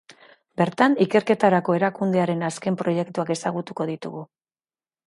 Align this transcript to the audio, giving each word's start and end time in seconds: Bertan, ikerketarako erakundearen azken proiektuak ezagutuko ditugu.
Bertan, 0.61 0.95
ikerketarako 1.05 1.75
erakundearen 1.81 2.43
azken 2.49 2.79
proiektuak 2.81 3.35
ezagutuko 3.39 3.89
ditugu. 3.93 4.27